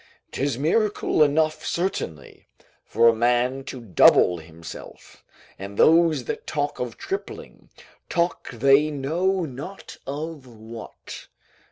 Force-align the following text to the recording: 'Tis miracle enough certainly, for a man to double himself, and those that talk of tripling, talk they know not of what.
'Tis 0.31 0.57
miracle 0.57 1.21
enough 1.21 1.63
certainly, 1.63 2.47
for 2.83 3.07
a 3.07 3.13
man 3.15 3.63
to 3.63 3.79
double 3.79 4.39
himself, 4.39 5.23
and 5.59 5.77
those 5.77 6.23
that 6.23 6.47
talk 6.47 6.79
of 6.79 6.97
tripling, 6.97 7.69
talk 8.09 8.49
they 8.49 8.89
know 8.89 9.45
not 9.45 9.97
of 10.07 10.47
what. 10.47 11.27